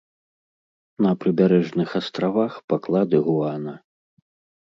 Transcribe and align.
На 1.05 1.09
прыбярэжных 1.23 1.89
астравах 1.99 2.53
паклады 2.73 3.17
гуана. 3.27 3.73